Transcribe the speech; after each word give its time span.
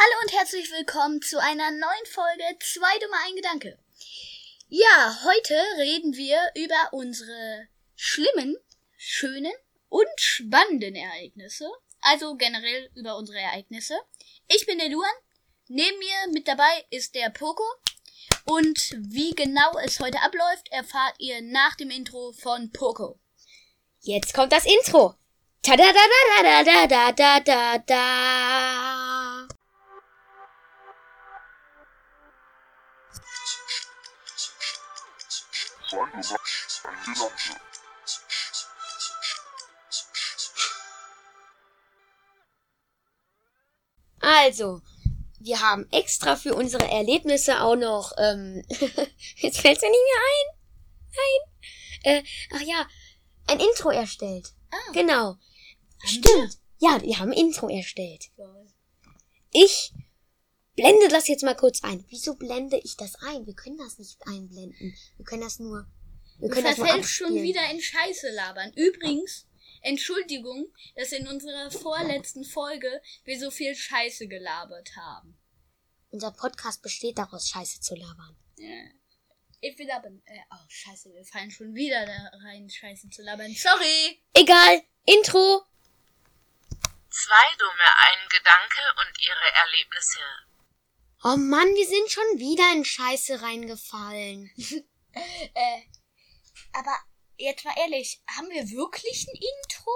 Hallo 0.00 0.22
und 0.22 0.32
herzlich 0.32 0.70
willkommen 0.70 1.20
zu 1.22 1.42
einer 1.42 1.72
neuen 1.72 2.06
Folge 2.08 2.44
Zwei 2.60 2.98
dumme 3.00 3.16
ein 3.26 3.34
Gedanke. 3.34 3.76
Ja, 4.68 5.18
heute 5.24 5.54
reden 5.78 6.14
wir 6.14 6.38
über 6.54 6.92
unsere 6.92 7.66
schlimmen, 7.96 8.56
schönen 8.96 9.52
und 9.88 10.06
spannenden 10.16 10.94
Ereignisse. 10.94 11.68
Also 12.00 12.36
generell 12.36 12.92
über 12.94 13.16
unsere 13.16 13.40
Ereignisse. 13.40 13.98
Ich 14.46 14.66
bin 14.66 14.78
der 14.78 14.88
Luan. 14.88 15.10
Neben 15.66 15.98
mir 15.98 16.32
mit 16.32 16.46
dabei 16.46 16.86
ist 16.90 17.16
der 17.16 17.30
Poco. 17.30 17.64
Und 18.44 18.78
wie 18.98 19.32
genau 19.32 19.78
es 19.84 19.98
heute 19.98 20.20
abläuft, 20.20 20.70
erfahrt 20.70 21.16
ihr 21.18 21.42
nach 21.42 21.74
dem 21.74 21.90
Intro 21.90 22.30
von 22.34 22.70
Poco. 22.70 23.18
Jetzt 24.02 24.32
kommt 24.32 24.52
das 24.52 24.64
Intro. 24.64 25.16
Ta 25.60 25.76
da 25.76 25.92
da 25.92 26.04
da 26.36 26.62
da 26.62 26.86
da 26.86 26.86
da 26.86 27.10
da 27.10 27.40
da 27.40 27.78
da. 27.78 29.57
Also, 44.20 44.82
wir 45.40 45.60
haben 45.60 45.86
extra 45.90 46.36
für 46.36 46.54
unsere 46.54 46.88
Erlebnisse 46.88 47.62
auch 47.62 47.76
noch, 47.76 48.12
ähm, 48.18 48.62
jetzt 49.36 49.60
fällt's 49.60 49.82
mir 49.82 49.90
nicht 49.90 50.06
mehr 50.08 50.22
ein. 50.28 50.58
Nein. 51.16 51.44
Äh, 52.02 52.22
ach 52.54 52.60
ja, 52.62 52.86
ein 53.46 53.60
Intro 53.60 53.90
erstellt. 53.90 54.52
Ah. 54.70 54.92
Genau. 54.92 55.36
Stimmt. 56.04 56.58
Ja, 56.78 57.00
wir 57.02 57.18
haben 57.18 57.32
ein 57.32 57.38
Intro 57.38 57.68
erstellt. 57.68 58.26
Ich 59.50 59.92
blende 60.82 61.08
das 61.08 61.28
jetzt 61.28 61.42
mal 61.42 61.54
kurz 61.56 61.82
ein. 61.84 62.04
Wieso 62.08 62.34
blende 62.34 62.78
ich 62.78 62.96
das 62.96 63.14
ein? 63.16 63.46
Wir 63.46 63.54
können 63.54 63.78
das 63.78 63.98
nicht 63.98 64.18
einblenden. 64.26 64.96
Wir 65.16 65.24
können 65.24 65.42
das 65.42 65.58
nur. 65.58 65.86
Wir 66.38 66.48
Du 66.48 66.54
können 66.54 66.66
das 66.66 66.78
nur 66.78 66.86
verfällst 66.86 67.10
schon 67.10 67.26
abspielen. 67.26 67.44
wieder 67.44 67.70
in 67.70 67.80
Scheiße 67.80 68.30
labern. 68.30 68.72
Übrigens, 68.74 69.46
Entschuldigung, 69.82 70.72
dass 70.96 71.12
in 71.12 71.26
unserer 71.28 71.70
vorletzten 71.70 72.44
Folge 72.44 73.02
wir 73.24 73.38
so 73.38 73.50
viel 73.50 73.74
Scheiße 73.74 74.28
gelabert 74.28 74.90
haben. 74.96 75.36
Unser 76.10 76.30
Podcast 76.32 76.82
besteht 76.82 77.18
daraus, 77.18 77.48
Scheiße 77.48 77.80
zu 77.80 77.94
labern. 77.94 78.36
Ja. 78.56 78.84
Ich 79.60 79.76
will 79.76 79.90
aber, 79.90 80.06
äh, 80.06 80.40
oh, 80.52 80.64
scheiße, 80.68 81.12
wir 81.12 81.24
fallen 81.24 81.50
schon 81.50 81.74
wieder 81.74 82.06
da 82.06 82.30
rein, 82.46 82.70
Scheiße 82.70 83.10
zu 83.10 83.22
labern. 83.22 83.52
Sorry! 83.54 84.22
Egal. 84.34 84.82
Intro. 85.04 85.64
Zwei 87.10 87.56
dumme 87.58 87.88
ein 88.06 88.28
Gedanke 88.30 88.80
und 89.00 89.20
ihre 89.20 89.54
Erlebnisse. 89.64 90.20
Oh 91.24 91.36
Mann, 91.36 91.66
wir 91.74 91.86
sind 91.86 92.10
schon 92.10 92.38
wieder 92.38 92.72
in 92.74 92.84
Scheiße 92.84 93.42
reingefallen. 93.42 94.50
Äh, 95.14 95.80
aber 96.72 96.96
jetzt 97.38 97.64
mal 97.64 97.74
ehrlich, 97.76 98.20
haben 98.36 98.48
wir 98.50 98.70
wirklich 98.70 99.26
ein 99.26 99.34
Intro? 99.34 99.90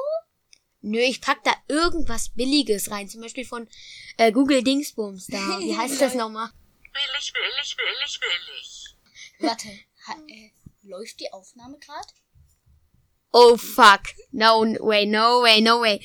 Nö, 0.80 0.98
ich 0.98 1.20
pack 1.20 1.44
da 1.44 1.54
irgendwas 1.68 2.30
Billiges 2.30 2.90
rein. 2.90 3.08
Zum 3.08 3.20
Beispiel 3.20 3.44
von 3.44 3.68
äh, 4.16 4.32
Google 4.32 4.64
Dingsbums 4.64 5.26
da. 5.28 5.60
Wie 5.60 5.76
heißt 5.78 6.00
das 6.00 6.14
nochmal? 6.14 6.50
Billig, 6.92 7.32
billig, 7.32 7.76
billig, 7.76 8.20
billig. 8.20 8.96
Warte, 9.38 9.68
ha, 10.08 10.16
äh, 10.26 10.50
läuft 10.82 11.20
die 11.20 11.32
Aufnahme 11.32 11.78
gerade? 11.78 12.08
Oh 13.30 13.56
fuck. 13.56 14.02
No 14.32 14.62
way, 14.80 15.06
no 15.06 15.42
way, 15.42 15.60
no 15.60 15.80
way. 15.82 16.04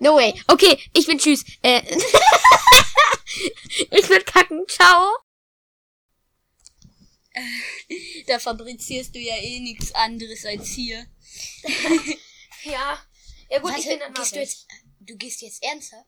No 0.00 0.16
way. 0.16 0.34
Okay, 0.46 0.78
ich 0.92 1.06
bin 1.06 1.18
tschüss. 1.18 1.42
Äh, 1.62 1.80
ich 3.90 4.08
will 4.08 4.22
kacken. 4.24 4.66
Ciao. 4.68 5.16
Da 8.26 8.38
fabrizierst 8.38 9.14
du 9.14 9.18
ja 9.18 9.36
eh 9.36 9.60
nichts 9.60 9.92
anderes 9.94 10.44
als 10.44 10.68
hier. 10.68 11.06
Ja. 12.62 13.02
Ja 13.48 13.58
gut, 13.58 13.70
Warte, 13.70 13.80
ich 13.80 13.88
bin 13.88 13.98
dann 14.00 14.12
gehst 14.12 14.32
du 14.32 14.38
jetzt, 14.38 14.68
du 15.00 15.16
gehst 15.16 15.40
jetzt 15.40 15.62
ernster? 15.62 16.04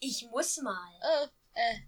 Ich 0.00 0.26
muss 0.30 0.56
mal. 0.58 1.00
Äh, 1.00 1.28
äh. 1.54 1.78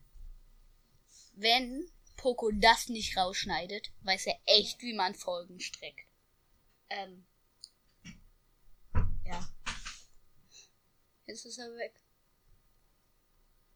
Wenn 1.32 1.90
Poco 2.16 2.50
das 2.52 2.88
nicht 2.88 3.16
rausschneidet, 3.16 3.90
weiß 4.02 4.26
er 4.26 4.40
echt, 4.46 4.80
wie 4.82 4.94
man 4.94 5.14
Folgen 5.14 5.58
streckt. 5.60 6.08
Ähm. 6.88 7.26
Ja. 9.24 9.52
Jetzt 11.26 11.44
ist 11.44 11.58
er 11.58 11.74
weg. 11.76 12.00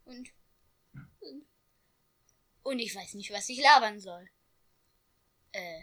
Und. 0.04 0.30
Und, 1.20 2.78
ich 2.78 2.94
weiß 2.94 3.14
nicht, 3.14 3.30
was 3.32 3.48
ich 3.48 3.60
labern 3.60 4.00
soll. 4.00 4.28
Äh. 5.52 5.82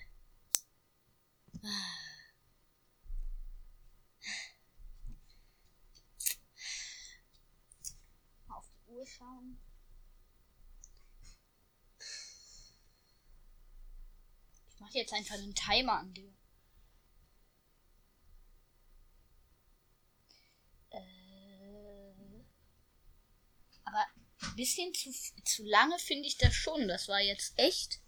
Auf 8.50 8.66
die 8.70 8.92
Uhr 8.92 9.06
schauen. 9.06 9.58
Ich 14.70 14.80
mache 14.80 14.98
jetzt 14.98 15.14
einfach 15.14 15.36
einen 15.36 15.56
Timer 15.56 16.00
an 16.00 16.14
dir. 16.14 16.34
Äh, 20.92 22.44
aber 23.86 24.06
bisschen 24.56 24.94
zu, 24.94 25.12
zu 25.44 25.64
lange 25.64 25.98
finde 26.00 26.28
ich 26.28 26.38
das 26.38 26.54
schon. 26.54 26.88
Das 26.88 27.08
war 27.08 27.22
jetzt 27.22 27.54
echt 27.58 28.00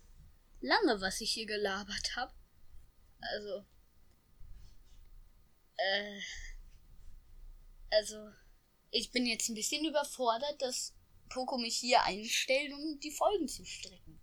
lange, 0.62 1.02
was 1.02 1.22
ich 1.22 1.31
hier 1.31 1.46
gelabert 1.46 2.16
habe. 2.16 2.34
Also. 3.19 3.66
Äh. 5.78 6.19
Also. 7.91 8.30
Ich 8.90 9.12
bin 9.12 9.25
jetzt 9.25 9.50
ein 9.50 9.56
bisschen 9.56 9.86
überfordert, 9.86 10.62
dass 10.62 10.94
Poco 11.30 11.57
mich 11.57 11.78
hier 11.78 12.03
einstellt, 12.03 12.72
um 12.72 13.00
die 13.00 13.12
Folgen 13.12 13.47
zu 13.47 13.66
strecken. 13.66 14.19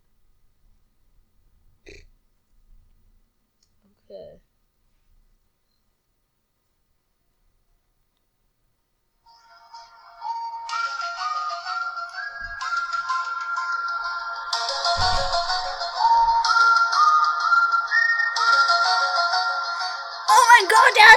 Okay. 4.04 4.40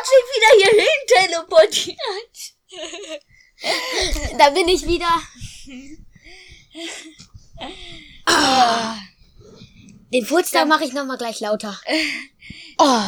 Er 0.02 0.24
wieder 0.34 0.52
hierhin 0.58 1.02
teleportiert. 1.08 1.98
Da 4.38 4.50
bin 4.52 4.68
ich 4.68 4.86
wieder. 4.86 5.22
Ah. 8.26 9.00
Den 10.14 10.26
Furz 10.26 10.52
da 10.52 10.66
mache 10.66 10.86
ich 10.86 10.94
nochmal 10.94 11.18
gleich 11.18 11.40
lauter. 11.40 11.80
Oh. 12.78 13.02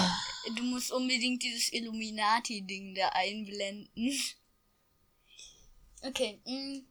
Du 0.56 0.64
musst 0.64 0.92
unbedingt 0.92 1.44
dieses 1.44 1.72
Illuminati-Ding 1.72 2.96
da 2.96 3.10
einblenden. 3.10 3.90
Okay. 6.02 6.42
mm. 6.46 6.88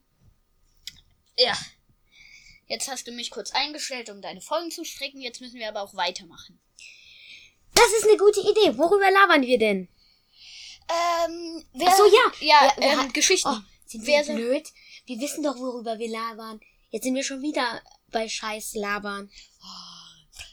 Ja. 1.37 1.59
Jetzt 2.67 2.89
hast 2.89 3.07
du 3.07 3.13
mich 3.13 3.31
kurz 3.31 3.51
eingestellt, 3.53 4.11
um 4.11 4.21
deine 4.21 4.41
Folgen 4.41 4.71
zu 4.71 4.85
strecken. 4.85 5.21
Jetzt 5.21 5.41
müssen 5.41 5.59
wir 5.59 5.69
aber 5.69 5.83
auch 5.83 5.95
weitermachen. 5.95 6.61
Das 7.79 7.93
ist 7.99 8.05
eine 8.09 8.17
gute 8.17 8.41
Idee. 8.41 8.77
Worüber 8.77 9.11
labern 9.11 9.43
wir 9.43 9.59
denn? 9.59 9.89
Ähm, 10.91 11.65
wer, 11.75 11.89
Ach 11.89 11.97
so, 11.97 12.05
ja. 12.07 12.33
Ja, 12.41 12.73
wer 12.79 12.93
ähm, 12.93 12.99
hat- 13.01 13.15
Geschichten. 13.15 13.49
Oh, 13.49 13.61
sind 13.87 14.07
wir 14.07 14.25
soll- 14.25 14.37
blöd? 14.37 14.69
Wir 15.07 15.21
wissen 15.21 15.43
doch, 15.43 15.57
worüber 15.57 15.99
wir 15.99 16.09
labern. 16.09 16.61
Jetzt 16.91 17.05
sind 17.05 17.15
wir 17.15 17.23
schon 17.23 17.43
wieder 17.43 17.83
bei 18.11 18.29
Scheiß 18.29 18.75
labern. 18.75 19.31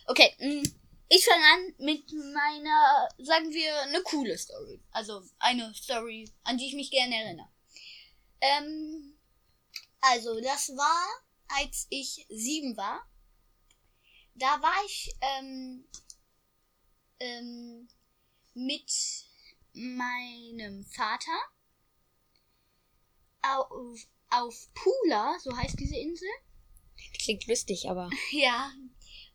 Okay, 0.08 0.34
mm, 0.40 0.64
ich 1.10 1.26
fange 1.26 1.44
an 1.54 1.74
mit 1.80 2.12
meiner, 2.12 3.10
sagen 3.18 3.52
wir, 3.52 3.82
eine 3.84 4.02
coole 4.02 4.38
Story. 4.38 4.82
Also 4.92 5.22
eine 5.40 5.74
Story, 5.74 6.30
an 6.44 6.58
die 6.58 6.68
ich 6.68 6.74
mich 6.76 6.92
gerne 6.92 7.16
erinnere. 7.16 7.50
Ähm, 8.42 9.18
also 10.02 10.40
das 10.42 10.70
war, 10.76 11.08
als 11.60 11.88
ich 11.90 12.26
sieben 12.30 12.76
war. 12.78 13.02
Da 14.36 14.62
war 14.62 14.76
ich 14.86 15.14
ähm, 15.22 15.88
ähm, 17.20 17.88
mit 18.54 18.92
meinem 19.74 20.86
Vater 20.86 21.38
auf, 23.42 24.00
auf 24.30 24.70
Pula, 24.74 25.38
so 25.40 25.56
heißt 25.56 25.80
diese 25.80 25.98
Insel. 25.98 26.28
Klingt 27.20 27.48
lustig, 27.48 27.90
aber. 27.90 28.10
Ja. 28.32 28.72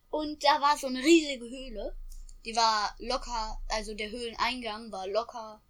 Und 0.09 0.43
da 0.43 0.59
war 0.59 0.77
so 0.77 0.87
eine 0.87 0.99
riesige 0.99 1.45
Höhle. 1.45 1.95
Die 2.43 2.55
war 2.55 2.93
locker, 2.99 3.61
also 3.69 3.93
der 3.93 4.11
Höhleneingang 4.11 4.91
war 4.91 5.07
locker 5.07 5.61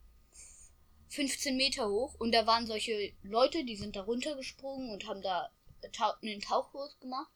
15 1.10 1.56
Meter 1.56 1.88
hoch. 1.90 2.16
Und 2.18 2.32
da 2.32 2.48
waren 2.48 2.66
solche 2.66 3.14
Leute, 3.22 3.64
die 3.66 3.76
sind 3.76 3.96
da 3.96 4.02
runtergesprungen 4.02 4.90
und 4.92 5.06
haben 5.06 5.22
da 5.22 5.52
Tau 5.94 6.12
einen 6.22 6.42
Tauchkurs 6.42 7.00
gemacht. 7.00 7.32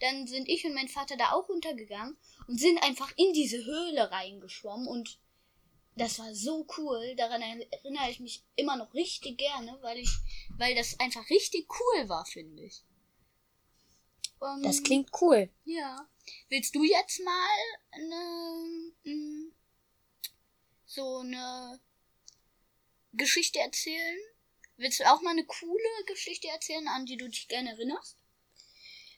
Dann 0.00 0.26
sind 0.26 0.48
ich 0.48 0.64
und 0.64 0.74
mein 0.74 0.88
Vater 0.88 1.16
da 1.16 1.32
auch 1.32 1.48
runtergegangen 1.48 2.16
und 2.48 2.58
sind 2.58 2.82
einfach 2.82 3.12
in 3.16 3.32
diese 3.32 3.64
Höhle 3.64 4.10
reingeschwommen 4.10 4.88
und 4.88 5.20
das 5.96 6.18
war 6.18 6.34
so 6.34 6.66
cool. 6.78 7.14
Daran 7.16 7.42
erinnere 7.42 8.10
ich 8.10 8.20
mich 8.20 8.42
immer 8.56 8.76
noch 8.76 8.94
richtig 8.94 9.36
gerne, 9.38 9.78
weil 9.82 9.98
ich, 9.98 10.10
weil 10.56 10.74
das 10.74 10.98
einfach 10.98 11.28
richtig 11.28 11.68
cool 11.68 12.08
war, 12.08 12.24
finde 12.24 12.64
ich. 12.64 12.82
Um, 14.40 14.62
das 14.62 14.82
klingt 14.82 15.10
cool. 15.20 15.50
Ja. 15.64 16.08
Willst 16.48 16.74
du 16.74 16.84
jetzt 16.84 17.20
mal 17.24 17.58
eine, 17.90 18.82
mm, 19.04 19.52
so 20.86 21.18
eine 21.18 21.80
Geschichte 23.12 23.58
erzählen? 23.58 24.18
Willst 24.76 25.00
du 25.00 25.12
auch 25.12 25.20
mal 25.22 25.30
eine 25.30 25.44
coole 25.44 26.04
Geschichte 26.06 26.48
erzählen, 26.48 26.86
an 26.88 27.04
die 27.04 27.16
du 27.16 27.28
dich 27.28 27.48
gerne 27.48 27.70
erinnerst? 27.70 28.16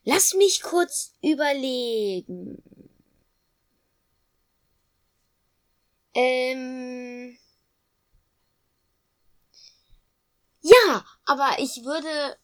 Lass 0.04 0.32
mich 0.34 0.62
kurz 0.62 1.14
überlegen. 1.20 2.79
Ähm. 6.14 7.38
Ja, 10.60 11.04
aber 11.24 11.58
ich 11.58 11.84
würde. 11.84 12.38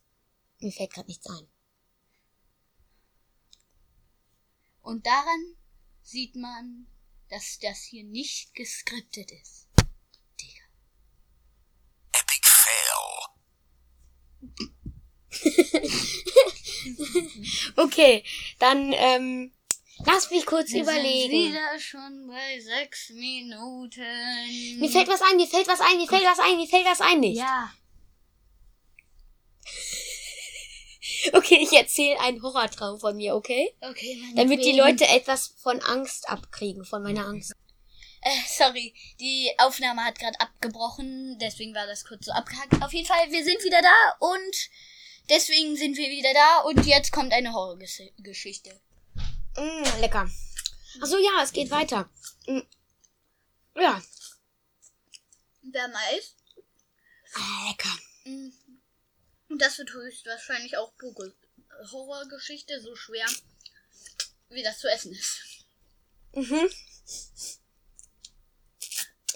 Mir 0.59 0.73
fällt 0.73 0.93
gerade 0.93 1.09
nichts 1.09 1.29
ein. 1.29 1.49
Und 4.81 5.05
daran 5.05 5.57
sieht 6.03 6.37
man, 6.37 6.87
dass 7.29 7.59
das 7.59 7.83
hier 7.83 8.05
nicht 8.05 8.55
geskriptet 8.55 9.33
ist. 9.33 9.67
Digga. 10.41 10.63
Epic 12.13 12.49
Fail. 12.49 13.27
okay, 17.77 18.25
dann 18.61 18.93
ähm, 18.93 19.53
lass 20.07 20.31
mich 20.31 20.47
kurz 20.47 20.73
Wir 20.73 20.83
überlegen. 20.83 21.31
Sind 21.31 21.53
wieder 21.53 21.79
schon 21.79 22.27
bei 22.29 22.61
sechs 22.61 23.11
Minuten. 23.11 24.81
Mir 24.81 24.91
fällt 24.91 25.09
was 25.09 25.21
ein, 25.23 25.37
mir 25.37 25.47
fällt 25.47 25.69
was 25.69 25.81
ein, 25.81 25.97
mir 25.99 26.07
fällt 26.07 26.25
was 26.25 26.39
ein, 26.39 26.57
mir 26.57 26.67
fällt 26.67 26.87
was 26.87 27.01
ein 27.01 27.21
nicht. 27.21 27.39
Ja. 27.39 27.73
Okay, 31.33 31.59
ich 31.61 31.73
erzähle 31.73 32.21
einen 32.21 32.41
Horrortraum 32.43 33.01
von 33.01 33.17
mir, 33.17 33.35
okay? 33.35 33.75
Okay, 33.81 34.23
Damit 34.37 34.65
die 34.65 34.73
Leute 34.73 35.07
etwas 35.09 35.55
von 35.59 35.81
Angst 35.83 36.29
abkriegen, 36.29 36.85
von 36.85 37.03
meiner 37.03 37.27
Angst. 37.27 37.53
Äh, 38.21 38.31
sorry, 38.49 38.95
die 39.21 39.53
Aufnahme 39.59 40.05
hat 40.05 40.19
gerade 40.19 40.39
abgebrochen, 40.41 41.39
deswegen 41.41 41.75
war 41.75 41.87
das 41.87 42.05
kurz 42.05 42.27
so 42.27 42.33
abgehackt. 42.33 42.83
Auf 42.83 42.93
jeden 42.93 43.07
Fall, 43.07 43.31
wir 43.31 43.45
sind 43.45 43.63
wieder 43.65 43.81
da 43.83 44.27
und 44.27 44.71
deswegen 45.31 45.77
sind 45.77 45.97
wir 45.97 46.09
wieder 46.11 46.33
da 46.33 46.61
und 46.63 46.87
jetzt 46.87 47.13
kommt 47.13 47.33
eine 47.33 47.53
Horrorgeschichte. 47.53 48.81
Mm, 49.57 50.01
lecker. 50.01 50.31
Achso, 51.01 51.19
ja, 51.19 51.43
es 51.43 51.53
geht 51.53 51.71
weiter. 51.71 52.11
Mm. 52.47 52.61
Ja. 53.75 54.03
Wer 55.63 55.89
Mais? 55.89 56.35
Ah, 57.35 57.69
lecker. 57.69 57.99
Mm. 58.25 58.53
Und 59.49 59.63
das 59.63 59.79
wird 59.79 59.93
höchstwahrscheinlich 59.93 60.77
auch 60.77 60.97
pure 60.97 61.35
Horrorgeschichte, 61.93 62.81
so 62.81 62.97
schwer, 62.97 63.27
wie 64.49 64.63
das 64.63 64.79
zu 64.79 64.89
essen 64.89 65.13
ist. 65.13 65.41
Mhm. 66.33 66.69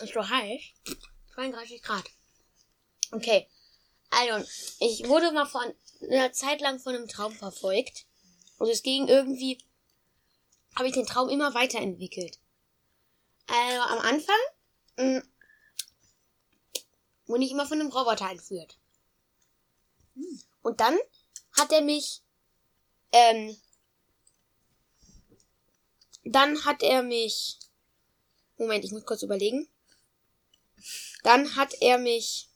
Ist 0.01 0.15
so 0.15 0.29
heiß. 0.29 0.63
32 1.35 1.83
Grad. 1.83 2.05
Okay. 3.13 3.49
Also, 4.11 4.47
ich 4.81 5.07
wurde 5.09 5.31
mal 5.33 5.47
von 5.47 5.75
einer 6.03 6.33
Zeit 6.33 6.61
lang 6.61 6.81
von 6.81 6.95
einem 6.95 7.09
Traum 7.09 7.35
verfolgt. 7.35 8.07
Und 8.59 8.69
es 8.69 8.83
ging 8.83 9.09
irgendwie, 9.09 9.59
habe 10.81 10.89
ich 10.89 10.95
den 10.95 11.05
Traum 11.05 11.29
immer 11.29 11.53
weiterentwickelt. 11.53 12.41
Also 13.47 13.81
am 13.83 13.99
Anfang 13.99 14.39
mh, 14.97 15.23
wurde 17.27 17.45
ich 17.45 17.51
immer 17.51 17.67
von 17.67 17.79
einem 17.79 17.91
Roboter 17.91 18.31
entführt. 18.31 18.79
Und 20.63 20.81
dann 20.81 20.99
hat 21.53 21.71
er 21.71 21.83
mich, 21.83 22.23
ähm, 23.13 23.55
dann 26.25 26.65
hat 26.65 26.83
er 26.83 27.03
mich, 27.03 27.59
Moment, 28.57 28.83
ich 28.83 28.93
muss 28.93 29.05
kurz 29.05 29.23
überlegen. 29.23 29.69
Dann 31.25 31.57
hat 31.57 31.75
er 31.83 31.99
mich, 31.99 32.49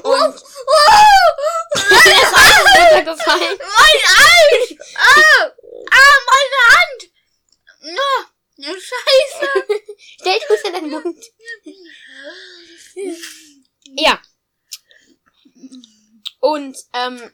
und, 0.04 0.42
runtergefallen. 2.90 3.58
Mein 3.58 4.00
Arsch! 4.16 4.76
Ah! 4.96 5.52
Ah, 5.90 6.16
meine 6.30 6.60
Hand! 6.76 7.10
Ah, 7.82 8.26
ne 8.56 8.66
Scheiße! 8.66 9.66
Stell 10.20 10.38
dich 10.38 10.64
in 10.64 10.72
deinen 10.72 10.90
Mund. 10.90 11.24
Ja. 13.96 14.20
Und, 16.40 16.76
ähm, 16.92 17.30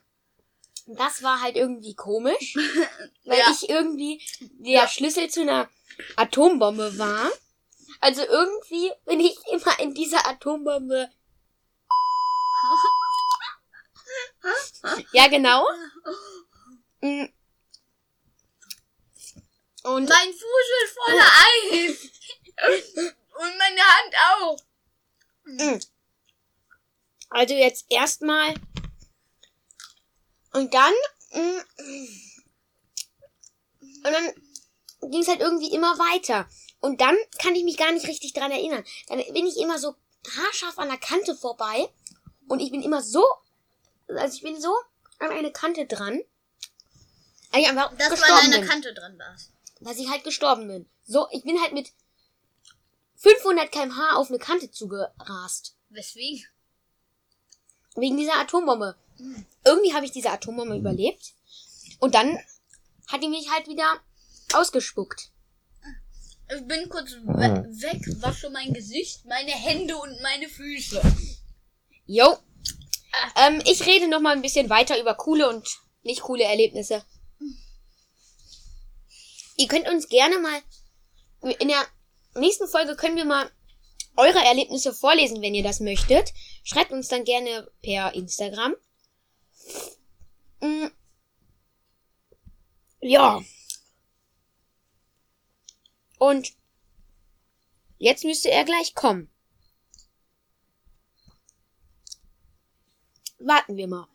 das 0.87 1.23
war 1.23 1.41
halt 1.41 1.57
irgendwie 1.57 1.95
komisch, 1.95 2.55
weil 3.25 3.39
Ja. 3.39 3.51
ich 3.53 3.69
irgendwie 3.69 4.21
der 4.59 4.73
Ja. 4.83 4.89
Schlüssel 4.89 5.31
zu 5.31 5.43
einer 5.43 5.71
Atombombe 6.17 6.99
war. 6.99 7.31
Also 8.01 8.23
irgendwie 8.25 8.91
bin 9.07 9.21
ich 9.21 9.37
immer 9.53 9.79
in 9.79 9.95
dieser 9.95 10.27
Atombombe. 10.27 11.09
Ja, 15.13 15.29
genau. 15.29 15.67
Mm. 17.01 17.27
Und 19.85 20.09
Mein 20.09 20.33
Fuß 20.33 20.69
ist 20.85 20.95
voller 20.95 21.31
Eis! 21.49 22.11
Und 23.35 23.59
meine 23.59 23.81
Hand 23.81 24.15
auch! 24.33 24.57
Mm. 25.45 25.79
Also 27.31 27.55
jetzt 27.55 27.87
erstmal. 27.89 28.55
Und 30.53 30.73
dann. 30.75 30.93
mm, 31.33 31.61
Und 34.05 34.13
dann 34.13 34.33
ging 35.11 35.23
es 35.23 35.29
halt 35.29 35.41
irgendwie 35.41 35.73
immer 35.73 35.99
weiter. 35.99 36.49
Und 36.81 37.01
dann 37.01 37.17
kann 37.41 37.55
ich 37.55 37.65
mich 37.65 37.77
gar 37.77 37.93
nicht 37.93 38.07
richtig 38.07 38.33
dran 38.35 38.51
erinnern. 38.51 38.85
Dann 39.09 39.19
bin 39.33 39.47
ich 39.47 39.57
immer 39.57 39.79
so 39.79 39.95
haarscharf 40.37 40.79
an 40.79 40.89
der 40.89 40.99
Kante 40.99 41.35
vorbei. 41.35 41.89
Und 42.49 42.61
ich 42.61 42.71
bin 42.71 42.83
immer 42.83 43.03
so. 43.03 43.25
Also 44.17 44.37
ich 44.37 44.43
bin 44.43 44.61
so 44.61 44.75
an 45.19 45.31
eine 45.31 45.53
Kante 45.53 45.87
dran. 45.87 46.21
Ich 47.55 47.69
einfach 47.69 47.95
Dass 47.97 47.99
du 47.99 48.05
an 48.05 48.11
gestorben 48.11 48.47
einer 48.47 48.59
bin. 48.61 48.69
Kante 48.69 48.95
dran 48.95 49.19
warst. 49.19 49.53
Dass 49.81 49.99
ich 49.99 50.09
halt 50.09 50.25
gestorben 50.25 50.69
bin. 50.69 50.89
So, 51.05 51.27
ich 51.31 51.43
bin 51.43 51.61
halt 51.61 51.73
mit 51.73 51.93
500 53.17 53.71
kmh 53.71 54.17
auf 54.17 54.29
eine 54.29 54.39
Kante 54.39 54.71
zugerast. 54.71 55.77
Weswegen? 55.91 56.47
Wegen 57.97 58.17
dieser 58.17 58.37
Atombombe. 58.37 58.97
Irgendwie 59.65 59.95
habe 59.95 60.07
ich 60.07 60.13
diese 60.13 60.31
Atombombe 60.31 60.77
überlebt. 60.77 61.35
Und 62.01 62.15
dann 62.15 62.39
hat 63.09 63.23
die 63.23 63.29
mich 63.29 63.51
halt 63.51 63.69
wieder 63.69 64.01
ausgespuckt. 64.55 65.31
Ich 66.55 66.67
bin 66.67 66.89
kurz 66.89 67.13
we 67.13 67.65
weg, 67.81 68.03
wasche 68.21 68.51
mein 68.51 68.73
Gesicht, 68.73 69.25
meine 69.25 69.53
Hände 69.53 69.97
und 69.97 70.21
meine 70.21 70.49
Füße. 70.49 71.01
Jo. 72.07 72.39
Ähm, 73.37 73.63
ich 73.65 73.85
rede 73.87 74.09
noch 74.09 74.21
mal 74.21 74.35
ein 74.35 74.43
bisschen 74.43 74.71
weiter 74.71 75.01
über 75.01 75.15
coole 75.15 75.49
und 75.49 75.67
nicht 76.03 76.23
coole 76.23 76.45
Erlebnisse. 76.45 77.05
Ihr 79.57 79.69
könnt 79.69 79.89
uns 79.89 80.09
gerne 80.09 80.39
mal 80.39 80.63
in 81.59 81.69
der 81.69 81.87
nächsten 82.35 82.69
Folge 82.69 82.97
können 82.97 83.17
wir 83.17 83.25
mal 83.25 83.51
eure 84.17 84.39
Erlebnisse 84.45 84.93
vorlesen, 84.93 85.43
wenn 85.43 85.55
ihr 85.55 85.63
das 85.63 85.81
möchtet. 85.81 86.33
Schreibt 86.65 86.93
uns 86.93 87.09
dann 87.09 87.25
gerne 87.25 87.71
per 87.83 88.15
Instagram. 88.15 88.75
Mm. 90.61 90.87
Ja. 93.01 93.43
Und 96.19 96.53
jetzt 97.99 98.25
müsste 98.25 98.51
er 98.51 98.65
gleich 98.65 98.95
kommen. 98.95 99.32
Warten 103.45 103.77
wir 103.77 103.89
mal. 103.89 104.09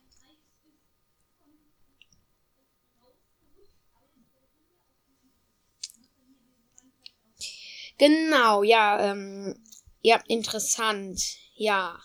Genau, 7.97 8.63
ja, 8.63 9.11
ähm, 9.11 9.55
ja, 10.01 10.21
interessant, 10.27 11.19
ja. 11.55 11.99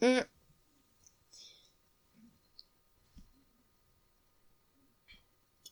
Hm. 0.00 0.24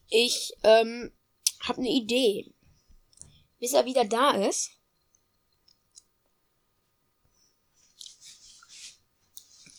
Ich, 0.08 0.52
ähm, 0.62 1.12
hab 1.60 1.78
ne 1.78 1.90
Idee. 1.90 2.54
Bis 3.58 3.72
er 3.74 3.84
wieder 3.84 4.04
da 4.04 4.30
ist. 4.32 4.75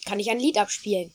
Kann 0.07 0.19
ich 0.19 0.29
ein 0.31 0.39
Lied 0.39 0.57
abspielen. 0.57 1.13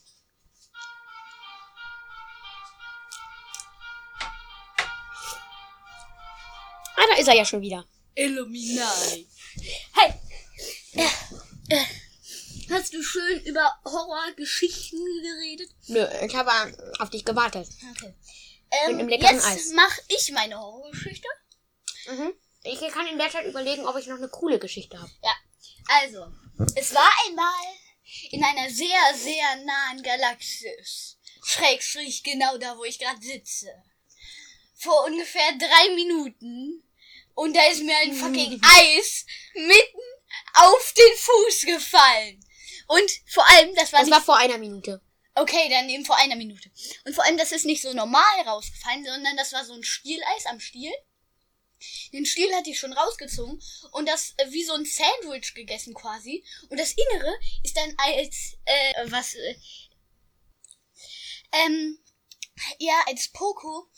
Ah, 6.97 7.05
da 7.11 7.17
ist 7.19 7.29
er 7.29 7.35
ja 7.35 7.45
schon 7.45 7.63
wieder. 7.63 7.87
Illuminati. 8.15 9.27
Hey! 9.95 10.13
Hast 12.71 12.93
du 12.93 13.03
schön 13.03 13.41
über 13.45 13.71
Horrorgeschichten 13.85 14.99
geredet? 15.23 15.71
Nö, 15.89 16.07
ich 16.27 16.35
habe 16.35 16.51
äh, 16.51 17.03
auf 17.03 17.11
dich 17.11 17.25
gewartet. 17.25 17.69
Okay. 17.93 18.15
Mit 18.89 19.01
Ähm, 19.01 19.09
leckeren 19.09 19.35
jetzt 19.35 19.47
Eis. 19.47 19.73
mach 19.75 19.99
ich 20.09 20.31
meine 20.33 20.59
Horrorgeschichte. 20.59 21.29
Mhm. 22.09 22.33
Ich 22.65 22.81
kann 22.93 23.07
in 23.07 23.19
der 23.19 23.31
Zeit 23.31 23.47
überlegen, 23.47 23.87
ob 23.87 23.97
ich 23.97 24.07
noch 24.07 24.17
eine 24.17 24.29
coole 24.29 24.59
Geschichte 24.59 24.99
habe. 24.99 25.11
Ja. 25.23 25.35
Also, 26.03 26.27
es 26.77 26.95
war 26.95 27.11
einmal 27.27 27.53
in 28.31 28.43
einer 28.43 28.71
sehr, 28.71 29.15
sehr 29.15 29.57
nahen 29.65 30.03
Galaxis. 30.03 31.19
Schrägstrich 31.45 32.23
genau 32.23 32.57
da, 32.59 32.77
wo 32.77 32.85
ich 32.85 32.99
gerade 32.99 33.21
sitze. 33.21 33.71
Vor 34.75 35.05
ungefähr 35.07 35.53
drei 35.59 35.95
Minuten. 35.95 36.83
Und 37.35 37.57
da 37.57 37.65
ist 37.67 37.83
mir 37.83 37.97
ein 37.99 38.15
fucking 38.15 38.61
Eis 38.79 39.27
mitten 39.55 40.01
auf 40.55 40.95
den 40.97 41.17
Fuß 41.17 41.63
gefallen. 41.67 42.45
Und 42.89 43.11
vor 43.27 43.49
allem, 43.51 43.75
das 43.75 43.93
war 43.93 44.01
Das 44.01 44.11
war 44.11 44.23
vor 44.23 44.37
einer 44.37 44.59
Minute. 44.59 45.01
Okay, 45.35 45.69
dann 45.71 45.89
eben 45.89 46.05
vor 46.05 46.17
einer 46.17 46.37
Minute. 46.37 46.71
Und 47.05 47.15
vor 47.15 47.25
allem, 47.25 47.39
das 47.39 47.53
ist 47.53 47.65
nicht 47.65 47.81
so 47.81 47.93
normal 47.93 48.41
rausgefallen, 48.47 49.05
sondern 49.05 49.37
das 49.37 49.53
war 49.53 49.65
so 49.65 49.73
ein 49.73 49.83
Stieleis 49.83 50.47
am 50.47 50.61
Stiel. 50.61 50.93
Den 52.13 52.27
Stiel 52.27 52.53
hatte 52.55 52.71
ich 52.71 52.79
schon 52.79 52.93
rausgezogen 52.93 53.61
und 53.93 54.09
das 54.09 54.35
äh, 54.37 54.51
wie 54.51 54.65
so 54.65 54.73
ein 54.75 54.85
Sandwich 54.85 55.55
gegessen 55.55 55.95
quasi. 55.95 56.45
Und 56.69 56.79
das 56.79 56.93
Innere 56.93 57.35
ist 57.63 57.77
dann 57.77 57.95
als, 57.97 58.57
äh, 58.65 59.11
was, 59.11 59.35
äh, 59.35 59.55
ähm, 61.53 61.99
ja, 62.79 62.95
als 63.07 63.29
Poco. 63.29 63.89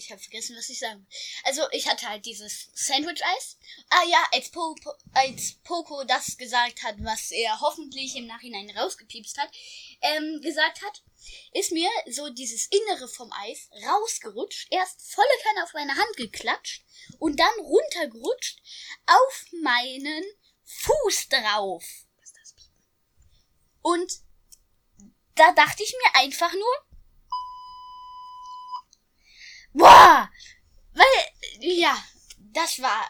Ich 0.00 0.10
habe 0.10 0.20
vergessen, 0.20 0.56
was 0.56 0.70
ich 0.70 0.78
sagen. 0.78 1.00
will. 1.00 1.16
Also, 1.44 1.62
ich 1.72 1.86
hatte 1.86 2.08
halt 2.08 2.24
dieses 2.24 2.70
Sandwich-Eis. 2.74 3.58
Ah 3.90 4.04
ja, 4.08 4.26
als, 4.32 4.50
po 4.50 4.74
als 5.12 5.56
Poco 5.62 6.04
das 6.04 6.38
gesagt 6.38 6.82
hat, 6.82 6.96
was 7.00 7.30
er 7.30 7.60
hoffentlich 7.60 8.16
im 8.16 8.26
Nachhinein 8.26 8.70
rausgepiepst 8.70 9.36
hat, 9.36 9.50
ähm, 10.00 10.40
gesagt 10.40 10.82
hat, 10.82 11.02
ist 11.52 11.72
mir 11.72 11.90
so 12.08 12.30
dieses 12.30 12.66
Innere 12.68 13.08
vom 13.08 13.30
Eis 13.32 13.68
rausgerutscht, 13.86 14.68
erst 14.70 15.02
volle 15.12 15.28
Kanne 15.42 15.64
auf 15.64 15.74
meine 15.74 15.94
Hand 15.94 16.16
geklatscht 16.16 16.82
und 17.18 17.38
dann 17.38 17.60
runtergerutscht 17.60 18.58
auf 19.06 19.44
meinen 19.62 20.24
Fuß 20.64 21.28
drauf. 21.28 21.84
Und 23.82 24.12
da 25.34 25.52
dachte 25.52 25.82
ich 25.82 25.92
mir 25.92 26.20
einfach 26.20 26.52
nur, 26.52 26.89
boah, 29.72 30.28
weil, 30.94 31.06
ja, 31.60 31.96
das 32.52 32.80
war, 32.82 33.08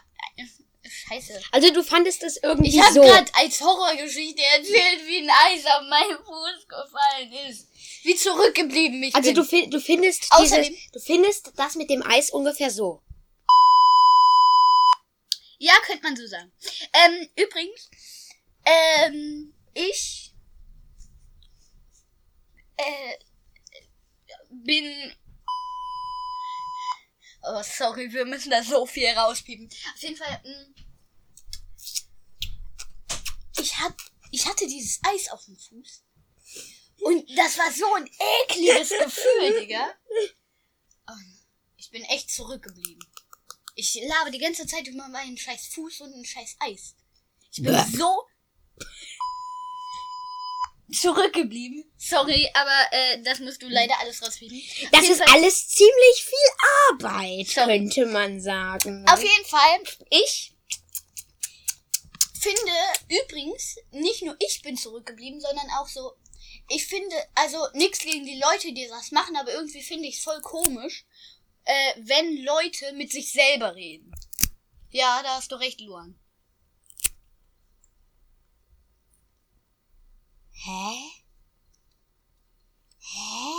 scheiße. 0.89 1.41
Also 1.53 1.73
du 1.73 1.83
fandest 1.83 2.23
es 2.23 2.37
irgendwie 2.43 2.71
Ich 2.71 2.81
habe 2.81 2.95
so. 2.95 3.01
gerade 3.03 3.31
als 3.35 3.61
Horrorgeschichte 3.61 4.43
erzählt, 4.43 5.07
wie 5.07 5.19
ein 5.19 5.31
Eis 5.31 5.65
auf 5.67 5.83
meinen 5.89 6.19
Fuß 6.19 6.67
gefallen 6.69 7.33
ist. 7.49 7.69
Wie 8.03 8.17
zurückgeblieben 8.17 9.03
ich 9.03 9.15
Also 9.15 9.29
bin. 9.29 9.35
du, 9.37 9.45
fi- 9.45 9.71
du 9.71 9.81
findest 9.81 10.25
Außerdem- 10.33 10.63
dieses, 10.69 10.91
du 10.93 11.01
findest 11.01 11.53
das 11.57 11.75
mit 11.77 11.91
dem 11.91 12.03
Eis 12.03 12.31
ungefähr 12.31 12.71
so. 12.71 13.03
Ja, 15.59 15.75
könnte 15.85 16.03
man 16.03 16.17
so 16.17 16.27
sagen. 16.27 16.51
Ähm, 16.95 17.29
übrigens, 17.37 17.91
ähm, 18.65 19.53
ich 19.75 20.33
äh, 22.79 23.17
bin. 24.51 25.15
Oh, 27.43 27.63
sorry, 27.63 28.13
wir 28.13 28.25
müssen 28.25 28.51
da 28.51 28.63
so 28.63 28.85
viel 28.87 29.09
rauspiepen. 29.09 29.69
Auf 29.95 30.03
jeden 30.03 30.17
Fall, 30.17 30.41
mh, 30.45 30.75
ich 33.59 33.77
hab, 33.79 33.97
ich 34.31 34.47
hatte 34.47 34.67
dieses 34.67 35.01
Eis 35.05 35.29
auf 35.31 35.45
dem 35.45 35.57
Fuß. 35.57 36.03
Und 37.03 37.39
das 37.39 37.57
war 37.57 37.73
so 37.73 37.95
ein 37.95 38.09
ekliges 38.45 38.91
Gefühl, 38.91 39.61
Digga. 39.61 39.95
Ich 41.77 41.91
bin 41.91 42.03
echt 42.05 42.31
zurückgeblieben. 42.31 43.03
Ich 43.75 43.99
labe 44.07 44.31
die 44.31 44.39
ganze 44.39 44.67
Zeit 44.67 44.87
über 44.87 45.09
meinen 45.09 45.37
scheiß 45.37 45.69
Fuß 45.69 46.03
und 46.03 46.15
ein 46.15 46.25
scheiß 46.25 46.57
Eis. 46.61 46.95
Ich 47.51 47.63
bin 47.63 47.73
Bäh. 47.73 47.97
so 47.97 48.27
zurückgeblieben. 50.93 51.85
Sorry, 51.97 52.49
aber 52.55 52.93
äh, 52.93 53.23
das 53.23 53.39
musst 53.41 53.63
du 53.63 53.69
leider 53.69 53.99
alles 54.01 54.23
rauspiepen. 54.23 54.59
Auf 54.85 54.91
Das 54.93 55.09
ist 55.09 55.23
Fall- 55.23 55.35
alles 55.35 55.69
ziemlich 55.69 56.25
viel 56.25 56.93
Arbeit, 56.93 57.47
Sorry. 57.49 57.79
könnte 57.79 58.07
man 58.07 58.41
sagen. 58.41 59.05
Auf 59.09 59.23
jeden 59.23 59.45
Fall, 59.47 59.81
ich 60.11 60.55
finde 62.41 62.73
übrigens, 63.23 63.77
nicht 63.91 64.23
nur 64.23 64.35
ich 64.39 64.63
bin 64.63 64.77
zurückgeblieben, 64.77 65.41
sondern 65.41 65.67
auch 65.79 65.89
so, 65.89 66.13
ich 66.69 66.87
finde, 66.87 67.15
also 67.35 67.59
nichts 67.75 67.99
gegen 68.01 68.25
die 68.25 68.41
Leute, 68.41 68.73
die 68.73 68.87
das 68.89 69.11
machen, 69.11 69.37
aber 69.37 69.53
irgendwie 69.53 69.83
finde 69.83 70.09
ich 70.09 70.17
es 70.19 70.23
voll 70.25 70.41
komisch, 70.41 71.05
äh, 71.65 71.93
wenn 71.99 72.43
Leute 72.45 72.93
mit 72.95 73.13
sich 73.13 73.33
selber 73.33 73.75
reden. 73.75 74.13
Ja, 74.91 75.23
da 75.23 75.37
hast 75.37 75.53
du 75.53 75.57
recht, 75.57 75.81
Luan. 75.81 76.19
Hä? 80.63 80.95
Hä? 82.99 83.55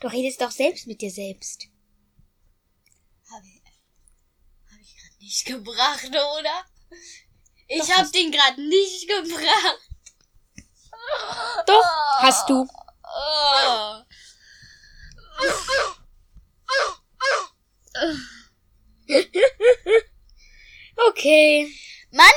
Du 0.00 0.08
redest 0.08 0.40
doch 0.40 0.50
selbst 0.50 0.86
mit 0.86 1.00
dir 1.00 1.10
selbst. 1.10 1.66
Habe 3.30 3.46
ich, 3.46 3.62
hab 4.70 4.80
ich 4.80 4.96
gerade 4.96 5.18
nicht 5.18 5.44
gebracht, 5.44 6.08
oder? 6.08 6.64
Ich 7.68 7.80
Doch, 7.80 7.90
hab 7.90 8.12
den 8.12 8.32
gerade 8.32 8.62
nicht 8.62 9.08
gebracht. 9.08 9.80
Doch, 11.66 11.84
hast 12.18 12.48
du. 12.48 12.66
Okay. 21.08 21.70
Mann! 22.10 22.32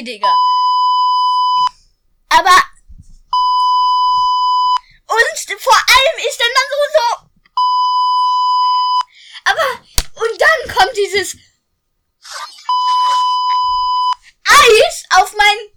Sorry, 0.00 0.04
Digga. 0.04 0.34
Aber. 2.30 2.56
Und 5.06 5.60
vor 5.60 5.74
allem 5.74 6.26
ist 6.26 6.40
dann 6.40 6.54
dann 6.54 6.68
so 6.70 6.76
so. 6.96 7.06
Aber. 9.44 9.68
Und 10.24 10.40
dann 10.40 10.76
kommt 10.76 10.96
dieses. 10.96 11.36
Eis 14.46 15.04
auf 15.10 15.32
meinen 15.36 15.68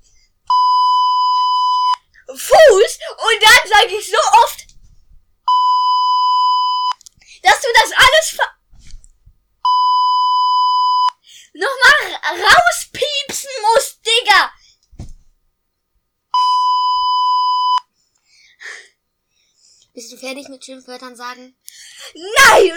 Fuß 2.27 2.99
und 3.17 3.43
dann 3.43 3.67
sage 3.69 3.95
ich 3.97 4.09
so 4.09 4.17
oft, 4.43 4.59
dass 7.43 7.61
du 7.61 7.67
das 7.73 7.91
alles 7.91 8.29
ver 8.35 8.53
nochmal 11.53 12.19
rauspiepsen 12.41 13.49
musst, 13.61 13.99
Digga. 14.05 14.51
Bist 19.93 20.02
du 20.13 20.17
fertig 20.17 20.47
mit 20.49 20.63
Schimpfwörtern 20.63 21.15
sagen? 21.15 21.55
Nein! 22.37 22.71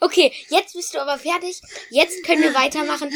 Okay, 0.00 0.32
jetzt 0.50 0.74
bist 0.74 0.94
du 0.94 1.00
aber 1.00 1.18
fertig. 1.18 1.60
Jetzt 1.90 2.22
können 2.24 2.42
wir 2.42 2.54
weitermachen. 2.54 3.10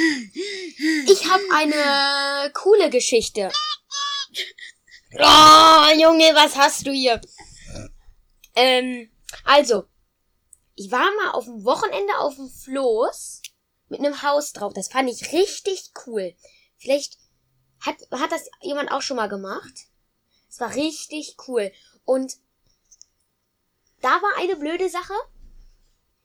Ich 1.07 1.27
habe 1.29 1.43
eine 1.53 2.51
coole 2.53 2.91
Geschichte. 2.91 3.51
Oh, 5.15 5.87
Junge, 5.99 6.35
was 6.35 6.57
hast 6.57 6.87
du 6.87 6.93
hier? 6.93 7.21
Ähm, 8.55 9.11
also, 9.45 9.85
ich 10.75 10.91
war 10.91 11.11
mal 11.17 11.33
auf 11.33 11.45
dem 11.45 11.65
Wochenende 11.65 12.19
auf 12.19 12.37
dem 12.37 12.49
Floß 12.49 13.43
mit 13.89 14.01
einem 14.01 14.23
Haus 14.23 14.53
drauf. 14.53 14.73
Das 14.73 14.89
fand 14.89 15.11
ich 15.11 15.33
richtig 15.33 15.91
cool. 16.07 16.35
Vielleicht 16.79 17.19
hat, 17.81 17.97
hat 18.13 18.33
das 18.33 18.49
jemand 18.63 18.91
auch 18.91 19.03
schon 19.03 19.17
mal 19.17 19.29
gemacht. 19.29 19.90
Es 20.51 20.59
war 20.59 20.75
richtig 20.75 21.37
cool. 21.47 21.73
Und 22.05 22.37
da 24.01 24.09
war 24.09 24.37
eine 24.39 24.57
blöde 24.57 24.89
Sache. 24.89 25.15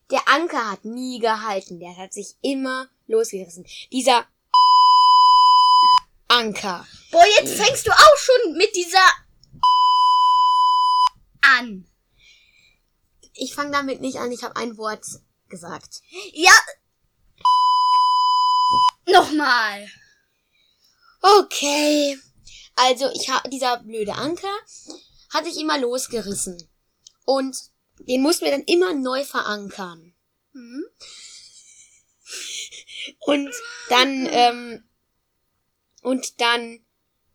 Der 0.10 0.28
Anker 0.28 0.72
hat 0.72 0.84
nie 0.84 1.20
gehalten. 1.20 1.80
Der 1.80 1.96
hat 1.96 2.14
sich 2.14 2.36
immer 2.42 2.90
losgerissen. 3.08 3.66
Dieser 3.92 4.26
Anker. 6.28 6.86
Boah, 7.12 7.26
jetzt 7.40 7.54
fängst 7.54 7.86
du 7.86 7.92
auch 7.92 8.18
schon 8.18 8.54
mit 8.58 8.76
dieser 8.76 9.06
an. 11.60 11.88
Ich 13.34 13.54
fange 13.54 13.72
damit 13.72 14.02
nicht 14.02 14.18
an, 14.18 14.32
ich 14.32 14.44
habe 14.44 14.56
ein 14.56 14.78
Wort 14.78 15.06
gesagt. 15.50 16.02
Ja. 16.34 16.54
Nochmal. 19.06 19.88
Okay. 21.22 22.18
Also, 22.76 23.10
ich 23.14 23.30
habe 23.30 23.50
dieser 23.50 23.78
blöde 23.78 24.14
Anker 24.14 24.54
hatte 25.30 25.50
ich 25.50 25.60
immer 25.60 25.78
losgerissen. 25.80 26.58
Und 27.26 27.58
den 28.00 28.22
mussten 28.22 28.46
wir 28.46 28.52
dann 28.52 28.64
immer 28.64 28.94
neu 28.94 29.24
verankern. 29.24 30.14
Hm? 30.54 30.86
Und 33.20 33.52
dann, 33.90 34.28
ähm, 34.30 34.84
und 36.02 36.40
dann, 36.42 36.86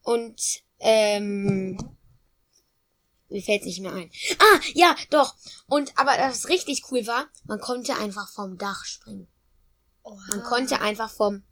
und, 0.02 0.40
ähm, 0.78 1.76
mir 3.28 3.42
fällt's 3.42 3.66
nicht 3.66 3.80
mehr 3.80 3.92
ein. 3.92 4.10
Ah, 4.38 4.60
ja, 4.74 4.96
doch. 5.10 5.36
Und, 5.66 5.96
aber 5.96 6.12
was 6.18 6.48
richtig 6.48 6.90
cool 6.90 7.06
war, 7.06 7.28
man 7.44 7.60
konnte 7.60 7.94
einfach 7.96 8.32
vom 8.32 8.58
Dach 8.58 8.84
springen. 8.84 9.28
Man 10.30 10.42
konnte 10.42 10.80
einfach 10.80 11.10
vom 11.10 11.44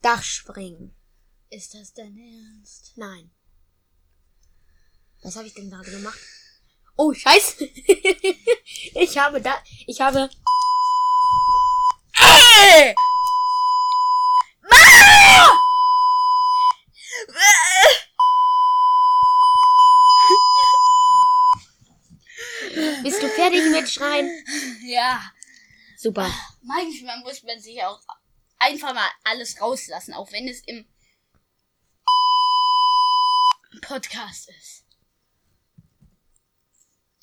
Dach 0.00 0.22
springen. 0.22 0.94
Ist 1.52 1.74
das 1.74 1.92
dein 1.92 2.16
Ernst? 2.16 2.92
Nein. 2.96 3.30
Was 5.22 5.36
habe 5.36 5.46
ich 5.46 5.52
denn 5.52 5.68
gerade 5.68 5.90
gemacht? 5.90 6.18
Oh, 6.96 7.12
scheiße. 7.12 7.64
ich 8.94 9.18
habe 9.18 9.42
da, 9.42 9.62
ich 9.86 10.00
habe, 10.00 10.30
Ey! 12.16 12.94
bist 23.02 23.22
du 23.22 23.28
fertig 23.28 23.70
mit 23.70 23.90
Schreien? 23.90 24.30
Ja. 24.86 25.20
Super. 25.98 26.32
Manchmal 26.62 27.20
muss 27.20 27.42
man 27.42 27.60
sich 27.60 27.82
auch 27.82 28.00
einfach 28.58 28.94
mal 28.94 29.10
alles 29.24 29.60
rauslassen, 29.60 30.14
auch 30.14 30.32
wenn 30.32 30.48
es 30.48 30.62
im 30.66 30.86
Podcast 33.92 34.48
ist. 34.48 34.84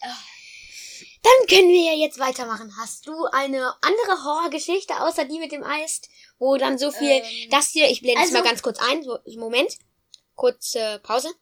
Dann 0.01 1.47
können 1.49 1.69
wir 1.69 1.93
ja 1.93 1.97
jetzt 1.97 2.19
weitermachen. 2.19 2.71
Hast 2.77 3.07
du 3.07 3.25
eine 3.31 3.73
andere 3.81 4.23
Horrorgeschichte 4.23 5.01
außer 5.01 5.25
die 5.25 5.39
mit 5.39 5.51
dem 5.51 5.63
Eis, 5.63 6.01
wo 6.37 6.57
dann 6.57 6.77
so 6.77 6.91
viel, 6.91 7.09
Ähm, 7.23 7.49
das 7.49 7.69
hier, 7.71 7.89
ich 7.89 8.01
blende 8.01 8.21
es 8.21 8.27
also- 8.29 8.37
mal 8.43 8.47
ganz 8.47 8.61
kurz 8.61 8.77
ein, 8.79 9.01
so, 9.03 9.17
Moment. 9.37 9.77
Kurze 10.35 10.99
Pause. 11.01 11.33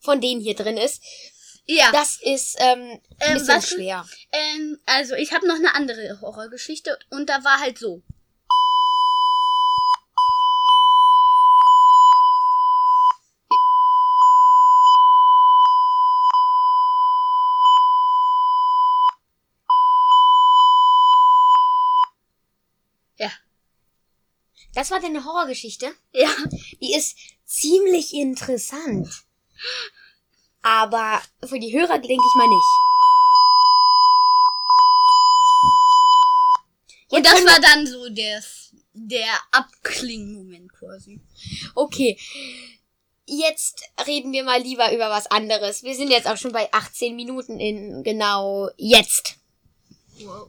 Von 0.00 0.20
denen 0.20 0.40
hier 0.40 0.54
drin 0.54 0.76
ist. 0.76 1.02
Ja. 1.66 1.90
Das 1.90 2.20
ist 2.22 2.56
ähm, 2.60 3.00
ein 3.18 3.32
Ähm, 3.32 3.38
bisschen 3.38 3.60
du- 3.60 3.66
schwer. 3.66 4.06
Ähm, 4.30 4.80
also 4.86 5.14
ich 5.16 5.32
habe 5.32 5.46
noch 5.48 5.56
eine 5.56 5.74
andere 5.74 6.20
Horrorgeschichte 6.20 6.96
und 7.10 7.28
da 7.28 7.42
war 7.42 7.58
halt 7.58 7.78
so. 7.78 8.00
Ja. 23.18 23.30
Das 24.82 24.90
war 24.90 24.98
deine 24.98 25.24
Horrorgeschichte. 25.24 25.94
Ja. 26.12 26.28
Die 26.80 26.92
ist 26.92 27.16
ziemlich 27.46 28.12
interessant. 28.14 29.08
Aber 30.60 31.22
für 31.44 31.60
die 31.60 31.72
Hörer 31.72 32.00
denke 32.00 32.24
ich 32.26 32.34
mal 32.34 32.48
nicht. 32.48 32.66
Und 37.10 37.24
das 37.24 37.44
war 37.44 37.60
dann 37.60 37.86
so 37.86 38.08
der, 38.08 38.42
der 38.92 39.32
Abklingmoment 39.52 40.72
quasi. 40.72 41.20
Okay. 41.76 42.18
Jetzt 43.24 43.84
reden 44.04 44.32
wir 44.32 44.42
mal 44.42 44.60
lieber 44.60 44.92
über 44.92 45.10
was 45.10 45.28
anderes. 45.28 45.84
Wir 45.84 45.94
sind 45.94 46.10
jetzt 46.10 46.26
auch 46.26 46.36
schon 46.36 46.50
bei 46.50 46.68
18 46.72 47.14
Minuten 47.14 47.60
in 47.60 48.02
genau 48.02 48.68
jetzt. 48.78 49.36
Wow. 50.18 50.48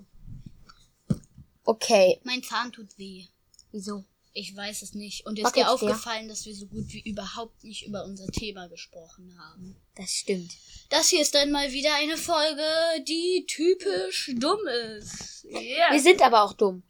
Okay. 1.66 2.20
Mein 2.24 2.42
Zahn 2.42 2.72
tut 2.72 2.98
weh. 2.98 3.26
Wieso? 3.72 4.04
Ich 4.36 4.56
weiß 4.56 4.82
es 4.82 4.96
nicht. 4.96 5.28
Und 5.28 5.38
ist 5.38 5.46
Was 5.46 5.54
dir 5.54 5.70
aufgefallen, 5.70 6.28
dass 6.28 6.46
wir 6.46 6.56
so 6.56 6.66
gut 6.66 6.92
wie 6.92 7.08
überhaupt 7.08 7.64
nicht 7.64 7.86
über 7.86 8.04
unser 8.04 8.28
Thema 8.28 8.68
gesprochen 8.68 9.38
haben? 9.40 9.80
Das 9.94 10.10
stimmt. 10.10 10.52
Das 10.90 11.10
hier 11.10 11.22
ist 11.22 11.36
dann 11.36 11.52
mal 11.52 11.72
wieder 11.72 11.94
eine 11.96 12.18
Folge, 12.18 12.66
die 13.08 13.46
typisch 13.48 14.32
dumm 14.36 14.66
ist. 14.98 15.44
Ja. 15.44 15.92
Wir 15.92 16.02
sind 16.02 16.20
aber 16.24 16.42
auch 16.42 16.54
dumm. 16.54 16.82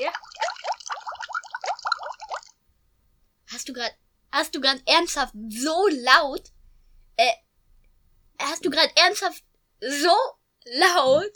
ja. 0.00 0.12
Hast 3.48 3.68
du 3.68 3.72
gerade, 3.72 3.94
hast 4.30 4.54
du 4.54 4.60
gerade 4.60 4.80
ernsthaft 4.86 5.34
so 5.48 5.88
laut, 5.88 6.52
äh, 7.16 7.32
hast 8.38 8.64
du 8.64 8.70
gerade 8.70 8.92
ernsthaft 8.96 9.42
so 9.80 10.14
laut? 10.66 11.32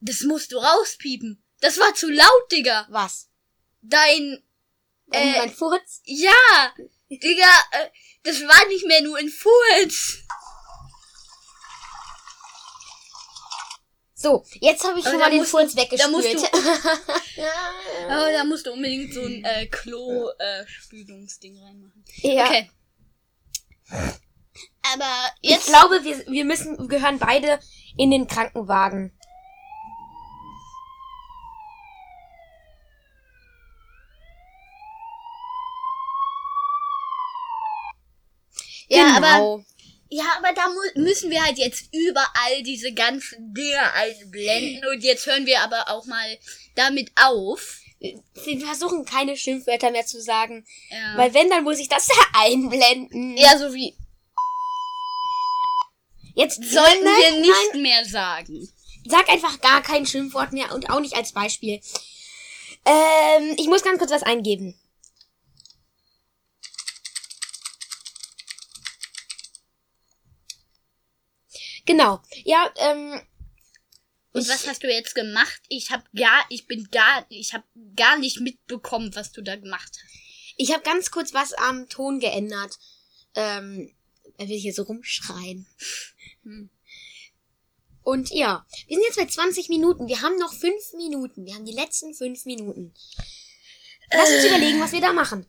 Das 0.00 0.22
musst 0.22 0.52
du 0.52 0.56
rauspiepen. 0.56 1.42
Das 1.60 1.78
war 1.78 1.94
zu 1.94 2.10
laut, 2.10 2.50
Digga. 2.50 2.86
Was? 2.90 3.28
Dein, 3.82 4.42
Äh, 5.12 5.34
Äh, 5.34 5.38
mein 5.38 5.50
Furz? 5.50 6.00
ja, 6.04 6.72
Digga, 7.10 7.44
äh, 7.72 7.88
das 8.22 8.36
war 8.40 8.66
nicht 8.68 8.86
mehr 8.86 9.02
nur 9.02 9.18
ein 9.18 9.28
Furz. 9.28 10.18
So, 14.14 14.44
jetzt 14.60 14.84
habe 14.84 15.00
ich 15.00 15.04
schon 15.04 15.18
mal 15.18 15.30
den 15.32 15.44
Furz 15.44 15.72
du- 15.74 15.76
da 15.76 15.82
weggespült. 15.82 16.52
Aber 18.08 18.30
da 18.32 18.44
musst 18.44 18.66
du 18.66 18.72
unbedingt 18.72 19.12
so 19.12 19.22
ein 19.22 19.44
äh, 19.44 19.66
Klo-Spülungsding 19.66 21.58
reinmachen. 21.58 22.04
ja. 22.22 22.44
Okay. 22.46 22.70
Aber 24.94 25.26
Ich 25.40 25.50
jetzt. 25.50 25.66
glaube, 25.66 26.04
wir, 26.04 26.24
wir 26.28 26.44
müssen, 26.44 26.86
gehören 26.88 27.18
beide 27.18 27.58
in 27.96 28.10
den 28.12 28.26
Krankenwagen. 28.28 29.18
Ja, 39.02 39.16
aber 39.16 39.28
Genau. 39.32 39.64
ja, 40.10 40.24
aber 40.38 40.52
da 40.54 40.68
mu 40.68 41.02
müssen 41.02 41.30
wir 41.30 41.42
halt 41.44 41.58
jetzt 41.58 41.84
überall 41.92 42.62
diese 42.64 42.92
ganzen 42.92 43.52
Dinge 43.54 43.92
einblenden 43.94 44.88
und 44.90 45.02
jetzt 45.02 45.26
hören 45.26 45.46
wir 45.46 45.60
aber 45.60 45.88
auch 45.88 46.04
mal 46.06 46.38
damit 46.74 47.10
auf. 47.16 47.78
Wir 48.00 48.60
versuchen 48.66 49.04
keine 49.04 49.36
Schimpfwörter 49.36 49.90
mehr 49.92 50.04
zu 50.04 50.20
sagen. 50.20 50.66
Ja, 50.90 51.16
Weil 51.16 51.32
wenn, 51.34 51.48
dann 51.50 51.62
muss 51.64 51.78
ich 51.78 51.88
das 51.88 52.08
einblenden. 52.34 53.36
ja 53.36 53.56
so 53.58 53.72
wie 53.74 53.94
Jetzt 56.34 56.56
sollten 56.64 57.04
nein, 57.04 57.14
wir 57.20 57.40
nicht 57.40 57.72
Nein, 57.74 57.82
mehr 57.82 58.04
sagen. 58.04 58.68
sag 59.06 59.28
einfach 59.28 59.60
gar 59.60 59.82
kein 59.82 60.06
Schimpfwort 60.06 60.52
mehr 60.52 60.74
und 60.74 60.88
auch 60.90 61.00
nicht 61.00 61.14
als 61.14 61.32
Beispiel. 61.32 61.80
Ähm, 62.86 63.54
ich 63.58 63.66
muss 63.68 63.82
ganz 63.82 63.98
kurz 63.98 64.10
was 64.10 64.22
eingeben. 64.22 64.74
Genau. 71.86 72.20
Ja, 72.44 72.72
ähm. 72.76 73.20
Und 74.32 74.42
ich- 74.42 74.48
was 74.48 74.66
hast 74.66 74.82
du 74.82 74.90
jetzt 74.90 75.14
gemacht? 75.14 75.60
Ich 75.68 75.90
hab 75.90 76.10
gar, 76.12 76.44
ich 76.48 76.66
bin 76.66 76.88
gar, 76.90 77.26
ich 77.28 77.52
hab 77.52 77.64
gar 77.96 78.18
nicht 78.18 78.40
mitbekommen, 78.40 79.14
was 79.14 79.32
du 79.32 79.42
da 79.42 79.56
gemacht 79.56 79.90
hast. 80.02 80.14
Ich 80.56 80.72
habe 80.72 80.82
ganz 80.82 81.10
kurz 81.10 81.34
was 81.34 81.52
am 81.52 81.88
Ton 81.88 82.18
geändert. 82.18 82.78
Ähm, 83.34 83.94
er 84.38 84.48
will 84.48 84.58
hier 84.58 84.72
so 84.74 84.82
rumschreien. 84.84 85.66
Hm. 86.44 86.70
Und 88.02 88.30
ja, 88.30 88.66
wir 88.88 88.96
sind 88.96 89.06
jetzt 89.06 89.16
bei 89.18 89.26
20 89.26 89.68
Minuten. 89.68 90.08
Wir 90.08 90.22
haben 90.22 90.36
noch 90.38 90.52
5 90.52 90.92
Minuten. 90.94 91.46
Wir 91.46 91.54
haben 91.54 91.64
die 91.64 91.72
letzten 91.72 92.14
5 92.14 92.46
Minuten. 92.46 92.92
Lass 94.10 94.30
uns 94.30 94.44
überlegen, 94.44 94.80
was 94.80 94.92
wir 94.92 95.00
da 95.00 95.12
machen. 95.12 95.46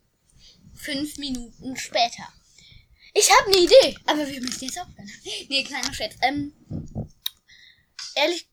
Fünf 0.75 1.17
Minuten 1.17 1.75
später. 1.77 2.27
Ich 3.13 3.29
habe 3.31 3.47
eine 3.47 3.57
Idee, 3.57 3.97
aber 4.05 4.27
wir 4.27 4.41
müssen 4.41 4.65
jetzt 4.65 4.79
aufhören. 4.79 5.09
Nee, 5.49 5.63
kleiner 5.63 5.93
Scherz. 5.93 6.15
Ähm, 6.21 6.53
ehrlich, 8.15 8.49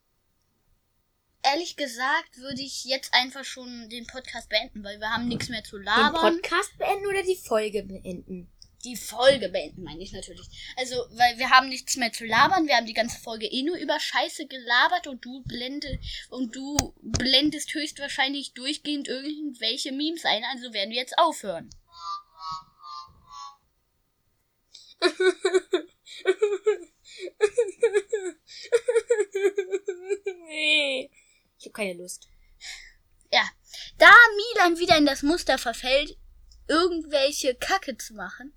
ehrlich 1.43 1.75
gesagt 1.75 2.37
würde 2.37 2.61
ich 2.61 2.85
jetzt 2.85 3.13
einfach 3.13 3.43
schon 3.43 3.89
den 3.89 4.05
Podcast 4.05 4.49
beenden, 4.49 4.83
weil 4.83 4.99
wir 4.99 5.09
haben 5.09 5.27
nichts 5.27 5.49
mehr 5.49 5.63
zu 5.63 5.77
Den 5.77 5.85
labern. 5.85 6.35
Podcast 6.35 6.77
beenden 6.77 7.07
oder 7.07 7.23
die 7.23 7.35
Folge 7.35 7.83
beenden? 7.83 8.51
die 8.83 8.95
Folge 8.95 9.49
beenden, 9.49 9.83
meine 9.83 10.01
ich 10.01 10.11
natürlich. 10.11 10.47
Also, 10.75 10.95
weil 11.11 11.37
wir 11.37 11.49
haben 11.49 11.69
nichts 11.69 11.97
mehr 11.97 12.11
zu 12.11 12.25
labern. 12.25 12.67
Wir 12.67 12.75
haben 12.75 12.85
die 12.85 12.93
ganze 12.93 13.19
Folge 13.19 13.45
eh 13.45 13.63
nur 13.63 13.77
über 13.77 13.99
Scheiße 13.99 14.47
gelabert 14.47 15.07
und 15.07 15.23
du 15.23 15.43
blende, 15.43 15.99
und 16.29 16.55
du 16.55 16.77
blendest 17.01 17.73
höchstwahrscheinlich 17.73 18.53
durchgehend 18.53 19.07
irgendwelche 19.07 19.91
Memes 19.91 20.25
ein. 20.25 20.43
Also 20.51 20.73
werden 20.73 20.89
wir 20.89 20.97
jetzt 20.97 21.17
aufhören. 21.17 21.69
nee. 30.47 31.09
Ich 31.59 31.65
habe 31.67 31.73
keine 31.73 31.93
Lust. 31.93 32.27
Ja. 33.31 33.47
Da 33.99 34.11
Milan 34.35 34.79
wieder 34.79 34.97
in 34.97 35.05
das 35.05 35.21
Muster 35.21 35.59
verfällt, 35.59 36.17
irgendwelche 36.67 37.53
Kacke 37.53 37.95
zu 37.97 38.15
machen, 38.15 38.51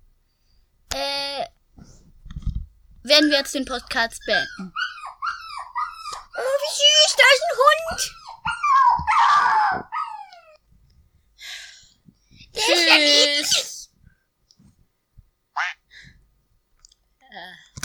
äh, 0.91 1.45
werden 3.03 3.29
wir 3.29 3.37
jetzt 3.37 3.53
den 3.53 3.65
Podcast 3.65 4.25
beenden. 4.25 4.73
Oh, 6.37 6.41
wie 6.41 6.73
süß, 6.73 7.15
da 7.15 7.23
ist 7.33 7.43
ein 7.45 7.57
Hund! 7.61 8.15
Der 12.55 12.63
Tschüss. 13.43 13.74
Uh. 17.35 17.64